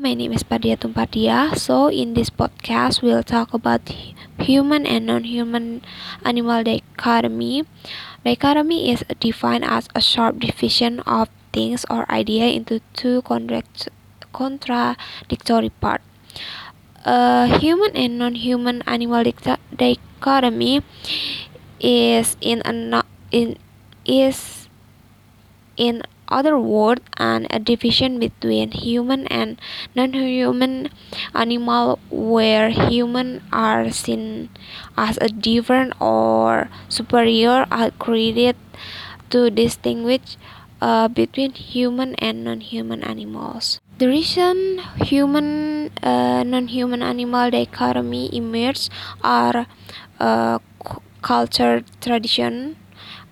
My 0.00 0.16
name 0.16 0.32
is 0.32 0.40
Padia 0.40 0.80
Tumpadia. 0.80 1.52
So, 1.60 1.92
in 1.92 2.16
this 2.16 2.32
podcast, 2.32 3.04
we'll 3.04 3.20
talk 3.20 3.52
about 3.52 3.84
human 4.40 4.88
and 4.88 5.04
non 5.04 5.28
human 5.28 5.84
animal 6.24 6.64
dichotomy. 6.64 7.68
Dichotomy 8.24 8.96
is 8.96 9.04
defined 9.20 9.68
as 9.68 9.92
a 9.92 10.00
sharp 10.00 10.40
division 10.40 11.04
of 11.04 11.28
things 11.52 11.84
or 11.92 12.08
idea 12.08 12.48
into 12.48 12.80
two 12.96 13.20
contradictory 14.32 15.68
parts. 15.84 16.08
A 17.04 17.60
human 17.60 17.92
and 17.92 18.16
non 18.16 18.40
human 18.40 18.80
animal 18.88 19.20
dichotomy 19.20 20.80
is 21.76 22.40
in 22.40 22.64
a 22.64 23.04
in 23.28 23.60
is 24.08 24.64
in 25.76 26.00
other 26.30 26.58
words 26.58 27.02
and 27.16 27.46
a 27.50 27.58
division 27.58 28.18
between 28.18 28.70
human 28.70 29.26
and 29.26 29.60
non-human 29.94 30.88
animal 31.34 31.98
where 32.10 32.70
human 32.70 33.42
are 33.52 33.90
seen 33.90 34.48
as 34.96 35.18
a 35.20 35.28
different 35.28 35.92
or 36.00 36.68
superior 36.88 37.66
are 37.70 37.90
created 37.92 38.56
to 39.30 39.50
distinguish 39.50 40.36
uh, 40.80 41.08
between 41.08 41.52
human 41.52 42.14
and 42.16 42.44
non-human 42.44 43.02
animals. 43.02 43.80
The 43.98 44.08
reason 44.08 44.80
human 44.96 45.90
uh, 46.02 46.42
non-human 46.42 47.02
animal 47.02 47.50
dichotomy 47.50 48.34
emerged 48.34 48.90
are 49.22 49.66
uh, 50.18 50.58
culture 51.20 51.84
tradition 52.00 52.76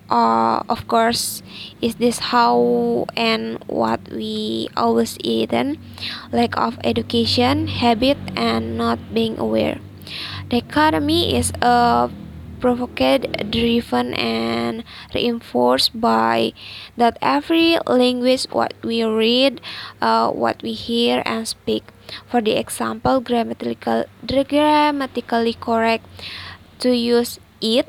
uh, 0.09 0.61
of 0.69 0.87
course 0.87 1.41
is 1.81 1.95
this 1.95 2.19
how 2.33 3.05
and 3.15 3.63
what 3.67 4.01
we 4.11 4.69
always 4.75 5.17
eaten 5.21 5.77
lack 6.31 6.57
of 6.57 6.77
education 6.83 7.67
habit 7.67 8.17
and 8.35 8.77
not 8.77 8.99
being 9.13 9.37
aware. 9.37 9.79
Dichotomy 10.49 11.35
is 11.37 11.53
a 11.61 12.09
provoked 12.59 13.23
driven 13.51 14.13
and 14.13 14.83
reinforced 15.15 15.95
by 15.99 16.51
that 16.97 17.17
every 17.21 17.77
language 17.87 18.45
what 18.51 18.73
we 18.83 19.03
read 19.03 19.61
uh, 20.01 20.29
what 20.29 20.61
we 20.61 20.73
hear 20.73 21.23
and 21.25 21.47
speak. 21.47 21.83
For 22.27 22.41
the 22.41 22.57
example 22.59 23.21
grammatical 23.21 24.05
grammatically 24.25 25.53
correct 25.53 26.05
to 26.79 26.95
use 26.95 27.39
it 27.61 27.87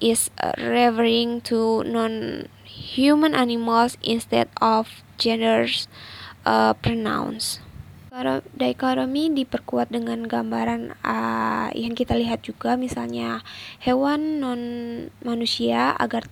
is 0.00 0.30
referring 0.58 1.40
to 1.44 1.82
non-human 1.86 3.34
animals 3.34 3.98
instead 4.02 4.48
of 4.60 5.04
genders 5.18 5.86
uh, 6.46 6.74
pronouns. 6.78 7.60
Dichotomy 8.54 9.26
diperkuat 9.34 9.90
dengan 9.90 10.30
gambaran 10.30 10.94
uh, 11.02 11.74
yang 11.74 11.98
kita 11.98 12.14
lihat 12.14 12.46
juga 12.46 12.78
misalnya 12.78 13.42
hewan 13.82 14.38
non 14.38 14.62
manusia 15.26 15.90
agar 15.98 16.30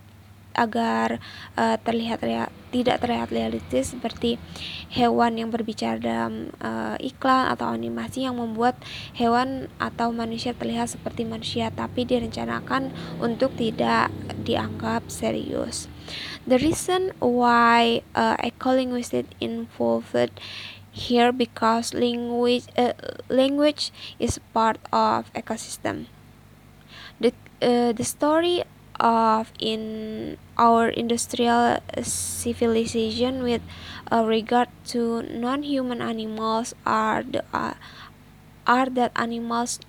agar 0.54 1.18
uh, 1.58 1.74
terlihat 1.82 2.22
tidak 2.72 3.04
terlihat 3.04 3.28
realistis 3.28 3.92
seperti 3.92 4.40
hewan 4.88 5.36
yang 5.36 5.52
berbicara 5.52 6.00
dalam 6.00 6.50
uh, 6.64 6.96
iklan 6.96 7.52
atau 7.52 7.68
animasi 7.68 8.24
yang 8.24 8.40
membuat 8.40 8.80
hewan 9.12 9.68
atau 9.76 10.10
manusia 10.10 10.56
terlihat 10.56 10.88
seperti 10.88 11.28
manusia 11.28 11.68
tapi 11.68 12.08
direncanakan 12.08 12.90
untuk 13.20 13.52
tidak 13.60 14.08
dianggap 14.42 15.06
serius. 15.12 15.92
The 16.48 16.58
reason 16.58 17.14
why 17.20 18.02
uh, 18.16 18.40
ecolinguistics 18.40 19.30
involved 19.38 20.40
here 20.92 21.32
because 21.32 21.94
language 21.94 22.68
uh, 22.76 22.92
language 23.32 23.94
is 24.18 24.40
part 24.52 24.82
of 24.92 25.32
ecosystem. 25.32 26.10
The 27.20 27.32
uh, 27.62 27.92
the 27.94 28.04
story 28.04 28.66
of 29.02 29.52
in 29.58 30.38
our 30.56 30.88
industrial 30.88 31.82
civilization 32.02 33.42
with 33.42 33.60
uh, 34.10 34.24
regard 34.24 34.68
to 34.86 35.22
non-human 35.22 36.00
animals 36.00 36.72
are 36.86 37.22
the 37.24 37.42
uh, 37.52 37.74
are 38.66 38.86
that 38.86 39.10
animals 39.16 39.80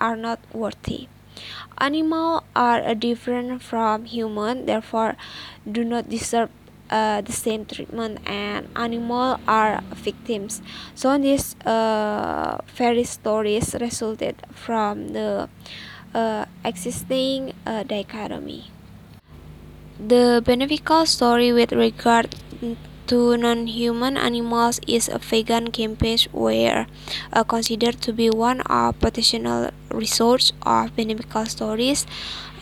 are 0.00 0.16
not 0.16 0.40
worthy. 0.52 1.06
Animals 1.78 2.42
are 2.56 2.94
different 2.94 3.62
from 3.62 4.06
human 4.06 4.64
therefore 4.64 5.16
do 5.70 5.84
not 5.84 6.08
deserve 6.08 6.48
uh, 6.90 7.20
the 7.20 7.32
same 7.32 7.64
treatment 7.66 8.18
and 8.26 8.68
animals 8.76 9.40
are 9.46 9.82
victims. 9.94 10.62
So 10.94 11.16
these 11.18 11.56
uh, 11.66 12.58
fairy 12.66 13.04
stories 13.04 13.74
resulted 13.78 14.36
from 14.52 15.08
the 15.08 15.48
uh, 16.14 16.46
existing 16.64 17.52
uh, 17.66 17.82
dichotomy. 17.82 18.70
The 19.98 20.42
beneficial 20.44 21.06
story 21.06 21.52
with 21.52 21.72
regard 21.72 22.34
to 23.06 23.36
non-human 23.36 24.16
animals 24.16 24.80
is 24.88 25.08
a 25.08 25.18
vegan 25.18 25.70
campaign 25.70 26.18
where 26.32 26.86
uh, 27.32 27.44
considered 27.44 28.00
to 28.02 28.12
be 28.12 28.30
one 28.30 28.62
of 28.62 28.98
potential 28.98 29.70
resource 29.90 30.52
of 30.62 30.96
beneficial 30.96 31.46
stories. 31.46 32.06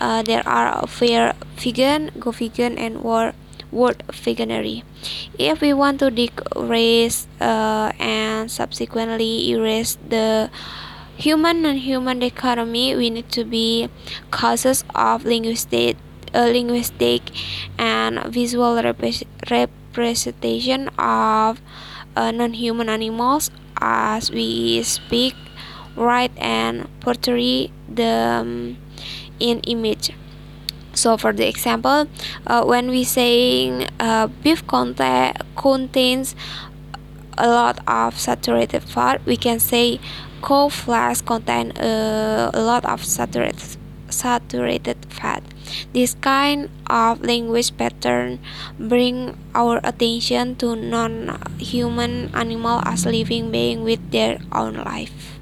Uh, 0.01 0.23
there 0.23 0.43
are 0.49 0.87
fair 0.87 1.35
vegan, 1.57 2.11
go 2.19 2.33
vegan, 2.33 2.77
and 2.77 3.03
war 3.03 3.33
word 3.73 4.05
Veganuary. 4.09 4.85
If 5.39 5.61
we 5.61 5.73
want 5.73 5.99
to 6.01 6.11
decrease 6.11 7.27
uh, 7.41 7.91
and 7.99 8.51
subsequently 8.51 9.51
erase 9.51 9.97
the 10.07 10.51
human 11.23 11.65
and 11.65 11.79
human 11.79 12.19
dichotomy 12.19 12.97
we 12.97 13.09
need 13.09 13.31
to 13.31 13.45
be 13.45 13.89
cautious 14.33 14.83
of 14.95 15.25
linguistic 15.25 15.97
uh, 16.35 16.51
linguistic 16.51 17.23
and 17.79 18.19
visual 18.27 18.83
representation 19.51 20.89
of 20.99 21.61
uh, 22.17 22.31
non-human 22.33 22.89
animals 22.89 23.51
as 23.81 24.31
we 24.33 24.83
speak 24.83 25.35
write 25.95 26.33
and 26.39 26.89
portray 27.01 27.71
them 27.89 28.77
in 29.39 29.61
image. 29.61 30.11
So 30.95 31.17
for 31.17 31.33
the 31.33 31.47
example 31.49 32.07
uh, 32.47 32.65
when 32.65 32.91
we 32.91 33.05
saying 33.05 33.89
uh, 34.01 34.27
beef 34.27 34.67
conta- 34.67 35.41
contains 35.57 36.35
a 37.39 37.49
lot 37.49 37.79
of 37.87 38.19
saturated 38.19 38.83
fat 38.83 39.25
we 39.25 39.37
can 39.37 39.59
say 39.59 40.01
cow 40.43 40.69
flesh 40.69 41.23
contain 41.23 41.73
a, 41.79 42.51
a 42.53 42.61
lot 42.61 42.85
of 42.85 43.05
saturated 43.05 43.79
saturated 44.13 44.99
fat. 45.09 45.43
This 45.95 46.15
kind 46.21 46.69
of 46.91 47.25
language 47.25 47.73
pattern 47.79 48.41
bring 48.79 49.39
our 49.55 49.81
attention 49.83 50.57
to 50.61 50.77
non-human 50.77 52.35
animal 52.35 52.83
as 52.85 53.07
living 53.07 53.51
being 53.51 53.83
with 53.83 54.03
their 54.11 54.39
own 54.53 54.75
life. 54.85 55.41